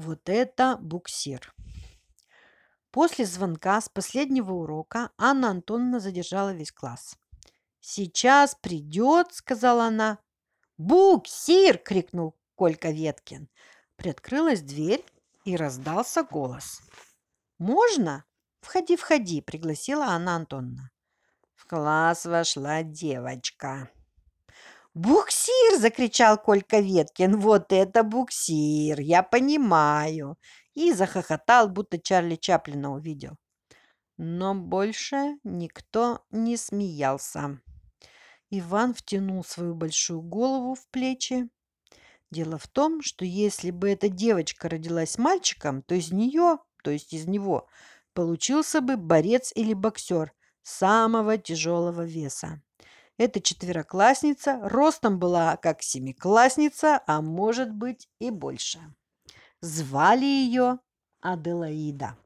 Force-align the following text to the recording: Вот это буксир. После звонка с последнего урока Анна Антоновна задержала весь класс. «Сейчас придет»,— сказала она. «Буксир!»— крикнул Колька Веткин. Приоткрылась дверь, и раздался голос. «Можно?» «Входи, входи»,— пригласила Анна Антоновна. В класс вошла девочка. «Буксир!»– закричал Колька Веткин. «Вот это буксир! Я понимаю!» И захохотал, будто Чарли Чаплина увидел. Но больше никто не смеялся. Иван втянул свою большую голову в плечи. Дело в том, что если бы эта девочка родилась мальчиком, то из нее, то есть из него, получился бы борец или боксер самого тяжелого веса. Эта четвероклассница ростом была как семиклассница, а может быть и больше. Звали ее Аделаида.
Вот 0.00 0.30
это 0.30 0.78
буксир. 0.80 1.54
После 2.90 3.26
звонка 3.26 3.78
с 3.82 3.90
последнего 3.90 4.54
урока 4.54 5.10
Анна 5.18 5.50
Антоновна 5.50 6.00
задержала 6.00 6.54
весь 6.54 6.72
класс. 6.72 7.18
«Сейчас 7.80 8.54
придет»,— 8.54 9.26
сказала 9.34 9.84
она. 9.84 10.18
«Буксир!»— 10.78 11.76
крикнул 11.84 12.34
Колька 12.54 12.90
Веткин. 12.90 13.50
Приоткрылась 13.96 14.62
дверь, 14.62 15.04
и 15.44 15.54
раздался 15.54 16.22
голос. 16.22 16.80
«Можно?» 17.58 18.24
«Входи, 18.62 18.96
входи»,— 18.96 19.42
пригласила 19.42 20.06
Анна 20.06 20.36
Антоновна. 20.36 20.90
В 21.54 21.66
класс 21.66 22.24
вошла 22.24 22.82
девочка. 22.82 23.90
«Буксир!»– 25.02 25.78
закричал 25.80 26.36
Колька 26.36 26.80
Веткин. 26.80 27.40
«Вот 27.40 27.72
это 27.72 28.02
буксир! 28.02 29.00
Я 29.00 29.22
понимаю!» 29.22 30.36
И 30.74 30.92
захохотал, 30.92 31.70
будто 31.70 31.98
Чарли 31.98 32.36
Чаплина 32.36 32.92
увидел. 32.92 33.38
Но 34.18 34.54
больше 34.54 35.38
никто 35.42 36.20
не 36.30 36.58
смеялся. 36.58 37.62
Иван 38.50 38.92
втянул 38.92 39.42
свою 39.42 39.74
большую 39.74 40.20
голову 40.20 40.74
в 40.74 40.86
плечи. 40.88 41.48
Дело 42.30 42.58
в 42.58 42.68
том, 42.68 43.00
что 43.00 43.24
если 43.24 43.70
бы 43.70 43.88
эта 43.88 44.10
девочка 44.10 44.68
родилась 44.68 45.16
мальчиком, 45.16 45.80
то 45.80 45.94
из 45.94 46.12
нее, 46.12 46.58
то 46.84 46.90
есть 46.90 47.14
из 47.14 47.26
него, 47.26 47.66
получился 48.12 48.82
бы 48.82 48.98
борец 48.98 49.50
или 49.54 49.72
боксер 49.72 50.34
самого 50.62 51.38
тяжелого 51.38 52.04
веса. 52.04 52.60
Эта 53.20 53.38
четвероклассница 53.42 54.60
ростом 54.62 55.18
была 55.18 55.58
как 55.58 55.82
семиклассница, 55.82 57.02
а 57.06 57.20
может 57.20 57.70
быть 57.70 58.08
и 58.18 58.30
больше. 58.30 58.78
Звали 59.60 60.24
ее 60.24 60.78
Аделаида. 61.20 62.16